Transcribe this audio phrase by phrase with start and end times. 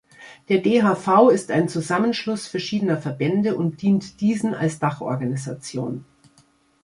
[0.49, 6.05] Der dhv ist ein Zusammenschluss verschiedener Verbände und dient diesen als Dachorganisation.